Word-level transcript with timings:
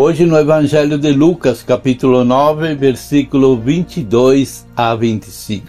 Hoje 0.00 0.24
no 0.24 0.38
Evangelho 0.38 0.96
de 0.96 1.10
Lucas, 1.10 1.60
capítulo 1.60 2.24
9, 2.24 2.76
versículo 2.76 3.56
22 3.56 4.64
a 4.76 4.94
25. 4.94 5.66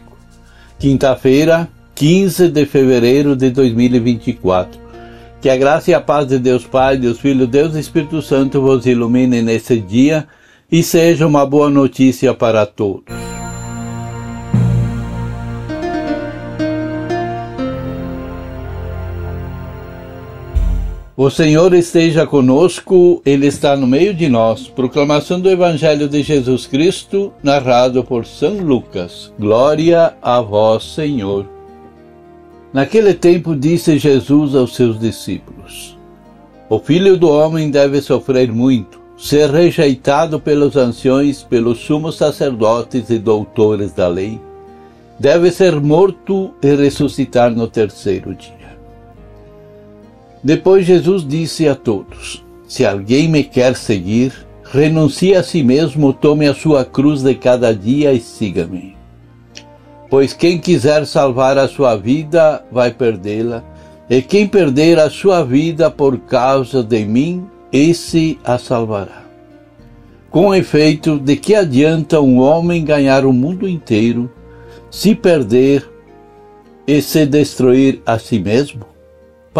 Quinta-feira, 0.77 1.67
15 1.95 2.47
de 2.49 2.63
fevereiro 2.67 3.35
de 3.35 3.49
2024. 3.49 4.79
Que 5.41 5.49
a 5.49 5.57
graça 5.57 5.89
e 5.89 5.95
a 5.95 5.99
paz 5.99 6.27
de 6.27 6.38
Deus 6.38 6.63
Pai, 6.63 6.95
Deus 6.95 7.19
Filho, 7.19 7.47
Deus 7.47 7.73
Espírito 7.73 8.21
Santo 8.21 8.61
vos 8.61 8.85
ilumine 8.85 9.41
nesse 9.41 9.79
dia 9.79 10.27
e 10.71 10.83
seja 10.83 11.25
uma 11.25 11.43
boa 11.43 11.71
notícia 11.71 12.31
para 12.31 12.67
todos. 12.67 13.28
O 21.22 21.30
Senhor 21.30 21.73
esteja 21.73 22.26
conosco, 22.26 23.22
Ele 23.25 23.45
está 23.45 23.75
no 23.75 23.86
meio 23.86 24.14
de 24.14 24.30
nós. 24.30 24.70
Proclamação 24.70 25.38
do 25.38 25.50
Evangelho 25.50 26.08
de 26.08 26.23
Jesus 26.23 26.66
Cristo, 26.66 27.34
narrado 27.44 28.02
por 28.06 28.26
São 28.26 28.53
Lucas. 28.53 29.30
Glória 29.38 30.14
a 30.22 30.39
vós, 30.39 30.81
Senhor. 30.95 31.45
Naquele 32.72 33.14
tempo 33.14 33.53
disse 33.53 34.00
Jesus 34.00 34.56
aos 34.56 34.73
seus 34.73 34.98
discípulos: 34.98 35.98
O 36.70 36.80
filho 36.80 37.17
do 37.17 37.30
homem 37.30 37.70
deve 37.70 38.00
sofrer 38.00 38.50
muito, 38.50 39.02
ser 39.17 39.50
rejeitado 39.50 40.39
pelos 40.39 40.78
anciões, 40.78 41.44
pelos 41.44 41.80
sumos 41.80 42.16
sacerdotes 42.16 43.09
e 43.09 43.20
doutores 43.20 43.92
da 43.92 44.08
lei. 44.08 44.39
Deve 45.20 45.52
ser 45.52 45.81
morto 45.81 46.54
e 46.64 46.73
ressuscitar 46.76 47.52
no 47.52 47.67
terceiro 47.67 48.33
dia. 48.33 48.58
Depois 50.44 50.86
Jesus 50.86 51.28
disse 51.28 51.68
a 51.68 51.76
todos: 51.76 52.44
Se 52.68 52.86
alguém 52.86 53.28
me 53.28 53.44
quer 53.44 53.76
seguir, 53.76 54.34
renuncie 54.64 55.36
a 55.36 55.44
si 55.44 55.64
mesmo, 55.64 56.14
tome 56.14 56.48
a 56.48 56.54
sua 56.54 56.86
cruz 56.86 57.22
de 57.22 57.36
cada 57.36 57.73
dia 57.76 58.14
e 58.14 58.20
siga-me. 58.20 58.95
Pois 60.10 60.34
quem 60.34 60.58
quiser 60.58 61.06
salvar 61.06 61.58
a 61.58 61.67
sua 61.67 61.95
vida, 61.95 62.64
vai 62.72 62.92
perdê-la, 62.92 63.64
e 64.10 64.22
quem 64.22 64.48
perder 64.48 64.98
a 64.98 65.10
sua 65.10 65.44
vida 65.44 65.92
por 65.92 66.17
causa 66.20 66.82
de 66.82 67.06
mim, 67.06 67.45
esse 67.72 68.40
a 68.44 68.58
salvará. 68.58 69.23
Com 70.32 70.54
efeito, 70.56 71.20
de 71.20 71.36
que 71.36 71.54
adianta 71.54 72.22
um 72.22 72.40
homem 72.40 72.84
ganhar 72.84 73.26
o 73.26 73.34
mundo 73.34 73.67
inteiro, 73.67 74.32
se 74.90 75.14
perder 75.14 75.88
e 76.88 77.02
se 77.02 77.26
destruir 77.26 78.02
a 78.06 78.17
si 78.17 78.40
mesmo? 78.40 78.89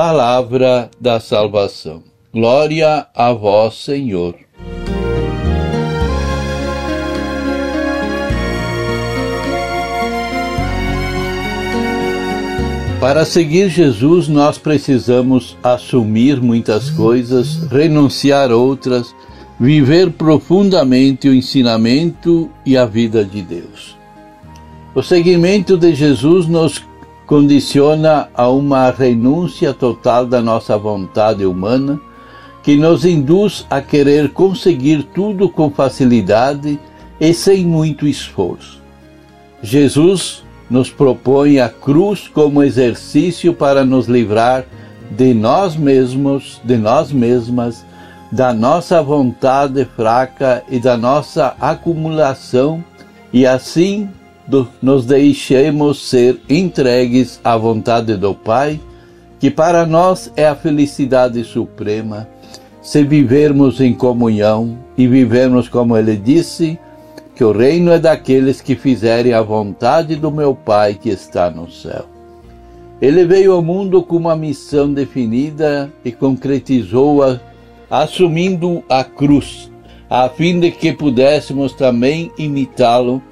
Palavra 0.02 0.90
da 0.98 1.20
salvação. 1.20 2.02
Glória 2.34 3.08
a 3.14 3.34
vós, 3.34 3.84
Senhor. 3.84 4.34
Para 13.02 13.26
seguir 13.26 13.68
Jesus, 13.68 14.30
nós 14.30 14.58
precisamos 14.58 15.58
assumir 15.62 16.42
muitas 16.42 16.90
coisas, 16.90 17.68
renunciar 17.70 18.54
outras, 18.54 19.14
viver 19.60 20.12
profundamente 20.12 21.28
o 21.28 21.36
ensinamento 21.36 22.50
e 22.66 22.78
a 22.78 22.86
vida 22.86 23.26
de 23.26 23.42
Deus. 23.42 23.98
O 24.96 25.04
seguimento 25.04 25.78
de 25.78 25.94
Jesus 25.94 26.48
nos 26.48 26.89
condiciona 27.30 28.28
a 28.34 28.50
uma 28.50 28.90
renúncia 28.90 29.72
total 29.72 30.26
da 30.26 30.42
nossa 30.42 30.76
vontade 30.76 31.46
humana, 31.46 32.02
que 32.64 32.76
nos 32.76 33.06
induz 33.06 33.68
a 33.70 33.80
querer 33.82 34.30
conseguir 34.30 35.04
tudo 35.14 35.48
com 35.48 35.70
facilidade 35.70 36.80
e 37.22 37.32
sem 37.32 37.64
muito 37.64 38.08
esforço. 38.08 38.82
Jesus 39.62 40.44
nos 40.72 40.90
propõe 40.90 41.60
a 41.60 41.70
cruz 41.70 42.28
como 42.28 42.64
exercício 42.64 43.54
para 43.54 43.86
nos 43.86 44.08
livrar 44.08 44.66
de 45.12 45.32
nós 45.32 45.76
mesmos, 45.76 46.60
de 46.64 46.78
nós 46.78 47.12
mesmas, 47.12 47.86
da 48.32 48.52
nossa 48.52 49.04
vontade 49.04 49.86
fraca 49.96 50.64
e 50.68 50.80
da 50.80 50.98
nossa 50.98 51.56
acumulação, 51.62 52.84
e 53.32 53.46
assim 53.46 54.10
nos 54.82 55.06
deixemos 55.06 56.10
ser 56.10 56.40
entregues 56.50 57.40
à 57.44 57.56
vontade 57.56 58.16
do 58.16 58.34
Pai, 58.34 58.80
que 59.40 59.52
para 59.52 59.86
nós 59.86 60.32
é 60.36 60.48
a 60.48 60.56
felicidade 60.56 61.44
suprema, 61.44 62.28
se 62.82 63.04
vivermos 63.04 63.80
em 63.80 63.94
comunhão 63.94 64.78
e 64.98 65.08
vivermos 65.08 65.70
como 65.70 65.96
ele 65.96 66.16
disse, 66.16 66.80
que 67.36 67.44
o 67.44 67.52
reino 67.52 67.92
é 67.92 68.00
daqueles 68.00 68.60
que 68.60 68.76
fizerem 68.76 69.34
a 69.34 69.42
vontade 69.42 70.16
do 70.16 70.30
meu 70.30 70.54
Pai 70.54 70.96
que 70.96 71.10
está 71.10 71.50
no 71.50 71.72
céu. 71.72 72.06
Ele 73.02 73.24
veio 73.26 73.54
ao 73.54 73.62
mundo 73.62 74.04
com 74.04 74.18
uma 74.18 74.36
missão 74.36 74.92
definida 74.92 75.90
e 76.04 76.12
concretizou-a 76.12 77.40
assumindo 77.90 78.84
a 78.90 79.06
cruz, 79.06 79.72
a 80.10 80.28
fim 80.28 80.60
de 80.60 80.70
que 80.70 80.92
pudéssemos 80.92 81.72
também 81.74 82.30
imitá-lo 82.38 83.24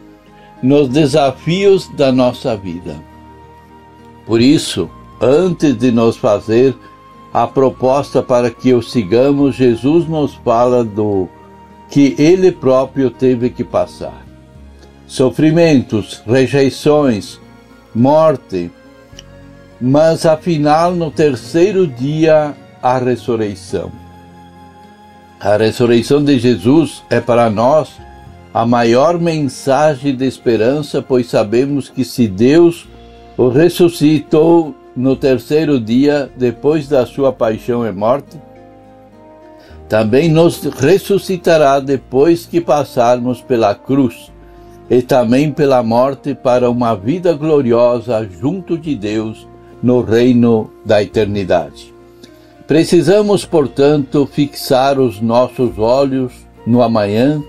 nos 0.61 0.89
desafios 0.89 1.87
da 1.89 2.11
nossa 2.11 2.55
vida. 2.55 2.95
Por 4.25 4.41
isso, 4.41 4.89
antes 5.21 5.77
de 5.77 5.91
nos 5.91 6.17
fazer 6.17 6.75
a 7.33 7.45
proposta 7.45 8.21
para 8.21 8.49
que 8.49 8.73
o 8.73 8.81
sigamos, 8.81 9.55
Jesus 9.55 10.07
nos 10.07 10.33
fala 10.35 10.83
do 10.83 11.29
que 11.89 12.15
ele 12.17 12.51
próprio 12.51 13.09
teve 13.09 13.49
que 13.49 13.63
passar. 13.63 14.25
Sofrimentos, 15.05 16.21
rejeições, 16.25 17.39
morte, 17.93 18.71
mas 19.79 20.25
afinal 20.25 20.91
no 20.93 21.11
terceiro 21.11 21.87
dia 21.87 22.55
a 22.81 22.97
ressurreição. 22.97 23.91
A 25.39 25.55
ressurreição 25.55 26.23
de 26.23 26.39
Jesus 26.39 27.03
é 27.09 27.21
para 27.21 27.49
nós 27.49 27.91
a 28.57 28.65
maior 28.65 29.19
mensagem 29.19 30.15
de 30.15 30.25
esperança, 30.25 30.99
pois 30.99 31.27
sabemos 31.27 31.89
que 31.89 32.03
se 32.03 32.27
Deus 32.27 32.87
o 33.37 33.49
ressuscitou 33.49 34.73
no 34.95 35.15
terceiro 35.15 35.79
dia 35.79 36.27
depois 36.35 36.87
da 36.87 37.05
sua 37.05 37.31
paixão 37.31 37.85
e 37.85 37.91
morte, 37.91 38.35
também 39.87 40.27
nos 40.27 40.63
ressuscitará 40.63 41.79
depois 41.79 42.47
que 42.47 42.59
passarmos 42.59 43.41
pela 43.41 43.75
cruz 43.75 44.31
e 44.89 45.03
também 45.03 45.51
pela 45.51 45.83
morte 45.83 46.33
para 46.33 46.67
uma 46.67 46.95
vida 46.95 47.33
gloriosa 47.33 48.27
junto 48.41 48.75
de 48.75 48.95
Deus 48.95 49.47
no 49.83 50.01
reino 50.01 50.71
da 50.83 50.99
eternidade. 51.03 51.93
Precisamos, 52.65 53.45
portanto, 53.45 54.25
fixar 54.25 54.99
os 54.99 55.21
nossos 55.21 55.77
olhos 55.77 56.33
no 56.65 56.81
amanhã 56.81 57.39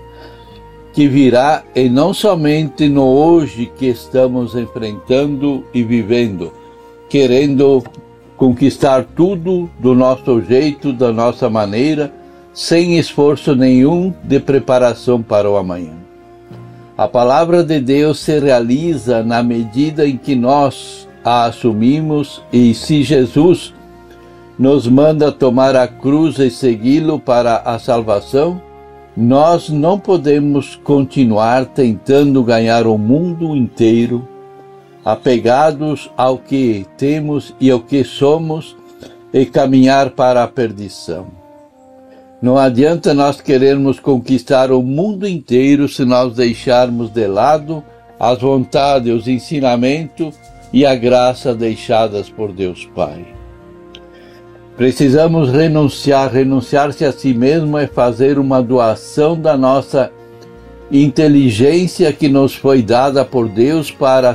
que 0.99 1.07
virá 1.07 1.63
e 1.73 1.87
não 1.87 2.13
somente 2.13 2.89
no 2.89 3.05
hoje 3.05 3.71
que 3.77 3.85
estamos 3.85 4.53
enfrentando 4.53 5.63
e 5.73 5.81
vivendo, 5.81 6.51
querendo 7.07 7.81
conquistar 8.35 9.05
tudo 9.15 9.69
do 9.79 9.95
nosso 9.95 10.41
jeito, 10.41 10.91
da 10.91 11.09
nossa 11.13 11.49
maneira, 11.49 12.11
sem 12.53 12.99
esforço 12.99 13.55
nenhum 13.55 14.13
de 14.25 14.41
preparação 14.41 15.21
para 15.21 15.49
o 15.49 15.55
amanhã. 15.55 15.93
A 16.97 17.07
palavra 17.07 17.63
de 17.63 17.79
Deus 17.79 18.19
se 18.19 18.37
realiza 18.37 19.23
na 19.23 19.41
medida 19.41 20.05
em 20.05 20.17
que 20.17 20.35
nós 20.35 21.07
a 21.23 21.45
assumimos 21.45 22.43
e 22.51 22.73
se 22.73 23.03
Jesus 23.03 23.73
nos 24.59 24.85
manda 24.85 25.31
tomar 25.31 25.77
a 25.77 25.87
cruz 25.87 26.39
e 26.39 26.51
segui-lo 26.51 27.17
para 27.17 27.55
a 27.55 27.79
salvação, 27.79 28.61
nós 29.15 29.69
não 29.69 29.99
podemos 29.99 30.75
continuar 30.75 31.65
tentando 31.65 32.43
ganhar 32.43 32.87
o 32.87 32.97
mundo 32.97 33.55
inteiro, 33.55 34.27
apegados 35.03 36.09
ao 36.15 36.37
que 36.37 36.85
temos 36.97 37.53
e 37.59 37.69
ao 37.69 37.79
que 37.79 38.03
somos, 38.03 38.75
e 39.33 39.45
caminhar 39.45 40.11
para 40.11 40.43
a 40.43 40.47
perdição. 40.47 41.27
Não 42.41 42.57
adianta 42.57 43.13
nós 43.13 43.41
querermos 43.41 43.99
conquistar 43.99 44.71
o 44.71 44.81
mundo 44.81 45.27
inteiro 45.27 45.89
se 45.89 46.05
nós 46.05 46.35
deixarmos 46.35 47.09
de 47.09 47.27
lado 47.27 47.83
as 48.19 48.39
vontades, 48.39 49.13
os 49.13 49.27
ensinamentos 49.27 50.35
e 50.71 50.85
a 50.85 50.95
graça 50.95 51.53
deixadas 51.53 52.29
por 52.29 52.51
Deus 52.51 52.85
Pai. 52.95 53.38
Precisamos 54.79 55.51
renunciar. 55.51 56.31
Renunciar-se 56.31 57.03
a 57.03 57.11
si 57.11 57.33
mesmo 57.33 57.77
é 57.77 57.85
fazer 57.85 58.39
uma 58.39 58.63
doação 58.63 59.37
da 59.37 59.57
nossa 59.57 60.09
inteligência 60.89 62.13
que 62.13 62.29
nos 62.29 62.55
foi 62.55 62.81
dada 62.81 63.25
por 63.25 63.49
Deus 63.49 63.91
para 63.91 64.33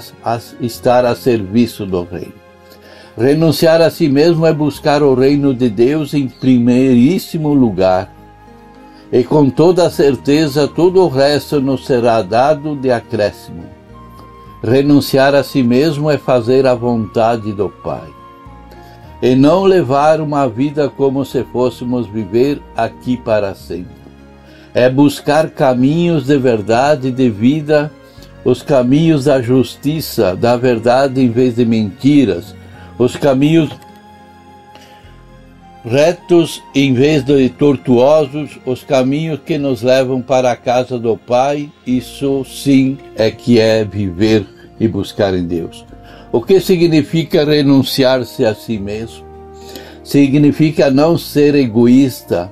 estar 0.61 1.07
a 1.07 1.15
serviço 1.15 1.87
do 1.87 2.05
Reino. 2.05 2.35
Renunciar 3.17 3.81
a 3.81 3.89
si 3.89 4.07
mesmo 4.07 4.45
é 4.45 4.53
buscar 4.53 5.03
o 5.03 5.15
reino 5.15 5.55
de 5.55 5.71
Deus 5.71 6.13
em 6.13 6.29
primeiríssimo 6.29 7.55
lugar. 7.55 8.15
E 9.11 9.25
com 9.25 9.49
toda 9.49 9.89
certeza 9.89 10.69
todo 10.69 11.03
o 11.03 11.09
resto 11.09 11.59
nos 11.59 11.87
será 11.87 12.21
dado 12.21 12.77
de 12.77 12.91
acréscimo. 12.91 13.65
Renunciar 14.63 15.35
a 15.35 15.43
si 15.43 15.63
mesmo 15.63 16.11
é 16.11 16.19
fazer 16.19 16.67
a 16.67 16.75
vontade 16.75 17.51
do 17.51 17.71
Pai. 17.71 18.24
E 19.23 19.35
não 19.35 19.65
levar 19.65 20.21
uma 20.21 20.49
vida 20.49 20.89
como 20.89 21.25
se 21.25 21.45
fôssemos 21.45 22.07
viver 22.07 22.61
aqui 22.77 23.17
para 23.17 23.55
sempre. 23.55 23.95
É 24.75 24.91
buscar 24.91 25.51
caminhos 25.51 26.27
de 26.27 26.37
verdade 26.37 27.09
e 27.09 27.13
de 27.13 27.31
vida, 27.31 27.91
os 28.45 28.63
caminhos 28.63 29.25
da 29.25 29.41
justiça, 29.41 30.37
da 30.37 30.57
verdade 30.57 31.21
em 31.21 31.31
vez 31.31 31.57
de 31.57 31.65
mentiras, 31.65 32.55
os 32.99 33.17
caminhos 33.17 33.71
retos 35.85 36.63
em 36.75 36.95
vez 36.95 37.23
de 37.23 37.49
tortuosos, 37.51 38.59
os 38.65 38.83
caminhos 38.83 39.41
que 39.45 39.59
nos 39.59 39.83
levam 39.83 40.23
para 40.23 40.51
a 40.51 40.57
casa 40.57 40.99
do 40.99 41.17
Pai, 41.17 41.71
isso 41.87 42.45
sim 42.45 42.99
é 43.15 43.31
que 43.31 43.61
é 43.61 43.85
viver 43.85 44.47
e 44.81 44.89
buscar 44.89 45.35
em 45.35 45.47
Deus. 45.47 45.85
O 46.35 46.43
que 46.43 46.59
significa 46.59 47.45
renunciar-se 47.45 48.45
a 48.45 48.57
si 48.57 48.77
mesmo? 48.77 49.25
Significa 50.03 50.91
não 50.91 51.17
ser 51.17 51.55
egoísta, 51.55 52.51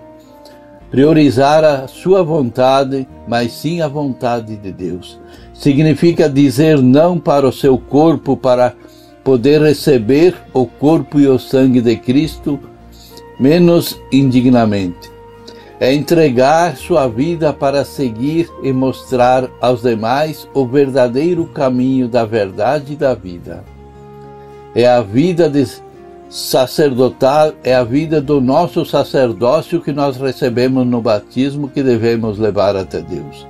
priorizar 0.88 1.64
a 1.64 1.88
sua 1.88 2.22
vontade, 2.22 3.08
mas 3.26 3.50
sim 3.50 3.80
a 3.80 3.88
vontade 3.88 4.54
de 4.54 4.70
Deus. 4.70 5.20
Significa 5.52 6.28
dizer 6.28 6.80
não 6.80 7.18
para 7.18 7.44
o 7.44 7.52
seu 7.52 7.76
corpo, 7.76 8.36
para 8.36 8.72
poder 9.24 9.60
receber 9.60 10.36
o 10.54 10.64
corpo 10.64 11.18
e 11.18 11.26
o 11.26 11.36
sangue 11.36 11.80
de 11.80 11.96
Cristo 11.96 12.60
menos 13.36 14.00
indignamente. 14.12 15.10
É 15.80 15.92
entregar 15.92 16.76
sua 16.76 17.08
vida 17.08 17.52
para 17.52 17.84
seguir 17.84 18.48
e 18.62 18.72
mostrar 18.72 19.50
aos 19.60 19.82
demais 19.82 20.48
o 20.54 20.64
verdadeiro 20.64 21.46
caminho 21.46 22.06
da 22.06 22.24
verdade 22.24 22.92
e 22.92 22.96
da 22.96 23.12
vida. 23.12 23.71
É 24.74 24.86
a 24.86 25.02
vida 25.02 25.50
sacerdotal, 26.28 27.52
é 27.62 27.74
a 27.74 27.84
vida 27.84 28.20
do 28.20 28.40
nosso 28.40 28.84
sacerdócio 28.86 29.80
que 29.80 29.92
nós 29.92 30.16
recebemos 30.16 30.86
no 30.86 31.00
batismo 31.00 31.68
que 31.68 31.82
devemos 31.82 32.38
levar 32.38 32.74
até 32.76 33.00
Deus. 33.00 33.46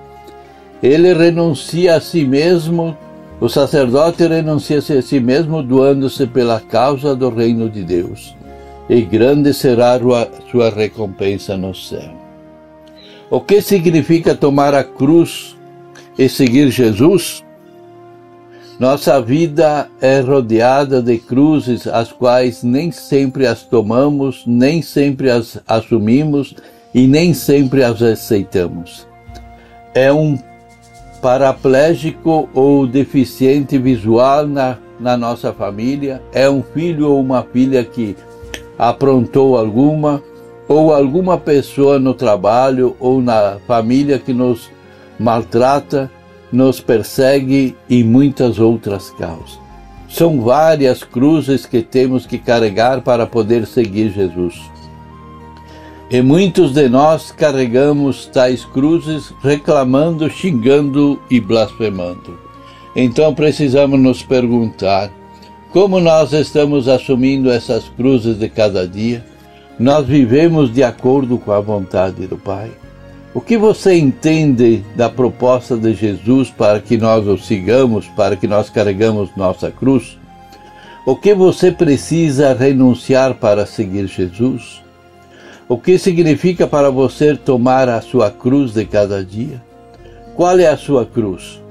Ele 0.82 1.14
renuncia 1.14 1.96
a 1.96 2.00
si 2.00 2.24
mesmo 2.24 2.96
o 3.42 3.48
sacerdote 3.48 4.24
renuncia-se 4.24 4.92
a 4.92 5.02
si 5.02 5.18
mesmo, 5.18 5.64
doando-se 5.64 6.28
pela 6.28 6.60
causa 6.60 7.16
do 7.16 7.28
reino 7.28 7.68
de 7.68 7.82
Deus, 7.82 8.36
e 8.88 9.00
grande 9.00 9.52
será 9.52 9.98
sua 10.48 10.70
recompensa 10.70 11.56
no 11.56 11.74
céu. 11.74 12.12
O 13.28 13.40
que 13.40 13.60
significa 13.60 14.36
tomar 14.36 14.74
a 14.74 14.84
cruz 14.84 15.56
e 16.16 16.28
seguir 16.28 16.70
Jesus? 16.70 17.42
Nossa 18.80 19.20
vida 19.20 19.88
é 20.00 20.20
rodeada 20.20 21.02
de 21.02 21.18
cruzes, 21.18 21.86
as 21.86 22.10
quais 22.10 22.62
nem 22.62 22.90
sempre 22.90 23.46
as 23.46 23.62
tomamos, 23.62 24.42
nem 24.46 24.82
sempre 24.82 25.30
as 25.30 25.60
assumimos 25.68 26.54
e 26.94 27.06
nem 27.06 27.32
sempre 27.34 27.84
as 27.84 28.02
aceitamos. 28.02 29.06
É 29.94 30.12
um 30.12 30.38
paraplégico 31.20 32.48
ou 32.52 32.86
deficiente 32.86 33.78
visual 33.78 34.46
na, 34.46 34.78
na 34.98 35.16
nossa 35.16 35.52
família, 35.52 36.20
é 36.32 36.50
um 36.50 36.62
filho 36.62 37.10
ou 37.10 37.20
uma 37.20 37.42
filha 37.44 37.84
que 37.84 38.16
aprontou 38.78 39.56
alguma, 39.56 40.20
ou 40.66 40.92
alguma 40.92 41.38
pessoa 41.38 41.98
no 41.98 42.14
trabalho 42.14 42.96
ou 42.98 43.20
na 43.20 43.58
família 43.66 44.18
que 44.18 44.32
nos 44.32 44.70
maltrata, 45.20 46.10
nos 46.52 46.80
persegue 46.80 47.74
e 47.88 48.04
muitas 48.04 48.58
outras 48.58 49.10
causas. 49.10 49.58
São 50.08 50.42
várias 50.42 51.02
cruzes 51.02 51.64
que 51.64 51.80
temos 51.80 52.26
que 52.26 52.38
carregar 52.38 53.00
para 53.00 53.26
poder 53.26 53.66
seguir 53.66 54.10
Jesus. 54.10 54.60
E 56.10 56.20
muitos 56.20 56.74
de 56.74 56.90
nós 56.90 57.32
carregamos 57.32 58.26
tais 58.26 58.66
cruzes 58.66 59.32
reclamando, 59.42 60.28
xingando 60.28 61.18
e 61.30 61.40
blasfemando. 61.40 62.38
Então 62.94 63.32
precisamos 63.34 63.98
nos 63.98 64.22
perguntar: 64.22 65.10
como 65.72 65.98
nós 65.98 66.34
estamos 66.34 66.86
assumindo 66.86 67.50
essas 67.50 67.88
cruzes 67.88 68.38
de 68.38 68.50
cada 68.50 68.86
dia? 68.86 69.24
Nós 69.78 70.06
vivemos 70.06 70.70
de 70.70 70.84
acordo 70.84 71.38
com 71.38 71.50
a 71.50 71.60
vontade 71.60 72.26
do 72.26 72.36
Pai? 72.36 72.70
O 73.34 73.40
que 73.40 73.56
você 73.56 73.96
entende 73.96 74.84
da 74.94 75.08
proposta 75.08 75.74
de 75.74 75.94
Jesus 75.94 76.50
para 76.50 76.80
que 76.80 76.98
nós 76.98 77.26
o 77.26 77.38
sigamos, 77.38 78.06
para 78.08 78.36
que 78.36 78.46
nós 78.46 78.68
carregamos 78.68 79.30
nossa 79.34 79.70
cruz? 79.70 80.18
O 81.06 81.16
que 81.16 81.34
você 81.34 81.72
precisa 81.72 82.52
renunciar 82.52 83.34
para 83.34 83.64
seguir 83.64 84.06
Jesus? 84.06 84.82
O 85.66 85.78
que 85.78 85.98
significa 85.98 86.66
para 86.66 86.90
você 86.90 87.34
tomar 87.34 87.88
a 87.88 88.02
sua 88.02 88.30
cruz 88.30 88.74
de 88.74 88.84
cada 88.84 89.24
dia? 89.24 89.62
Qual 90.36 90.58
é 90.58 90.66
a 90.66 90.76
sua 90.76 91.06
cruz? 91.06 91.62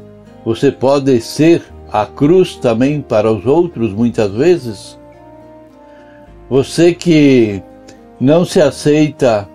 Você 0.44 0.72
pode 0.72 1.22
ser 1.22 1.62
a 1.92 2.08
cruz 2.08 2.56
também 2.56 3.02
para 3.02 3.32
os 3.32 3.46
outros 3.46 3.94
muitas 3.94 4.32
vezes? 4.32 4.98
Você 6.50 6.96
que 6.96 7.62
não 8.20 8.44
se 8.46 8.60
aceita 8.60 9.48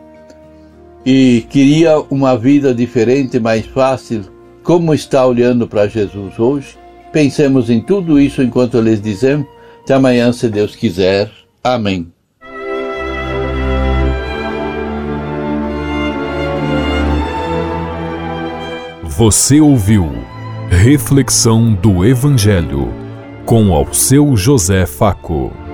e 1.07 1.47
queria 1.49 2.01
uma 2.11 2.37
vida 2.37 2.75
diferente, 2.75 3.39
mais 3.39 3.65
fácil, 3.65 4.23
como 4.65 4.93
está 4.93 5.25
olhando 5.25 5.69
para 5.69 5.87
Jesus 5.87 6.37
hoje? 6.37 6.77
Pensemos 7.13 7.71
em 7.71 7.81
tudo 7.81 8.19
isso 8.19 8.43
enquanto 8.43 8.81
lhes 8.81 9.01
dizemos. 9.01 9.47
Até 9.85 9.95
amanhã, 9.95 10.33
se 10.33 10.49
Deus 10.49 10.75
quiser. 10.75 11.31
Amém. 11.63 12.09
Você 19.05 19.61
ouviu 19.61 20.11
Reflexão 20.69 21.73
do 21.73 22.05
Evangelho 22.05 22.93
com 23.47 23.73
ao 23.73 23.95
seu 23.95 24.37
José 24.37 24.85
Faco. 24.85 25.66